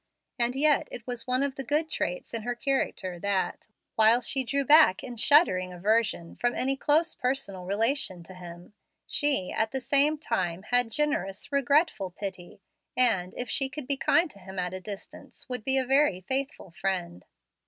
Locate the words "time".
10.17-10.65